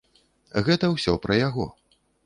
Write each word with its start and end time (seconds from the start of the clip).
Гэта 0.69 0.91
ўсё 0.95 1.13
пра 1.27 1.41
яго. 1.47 1.71